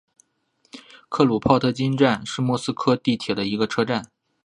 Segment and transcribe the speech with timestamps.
[1.09, 4.09] 克鲁泡特金站是莫斯科地铁的一个车站。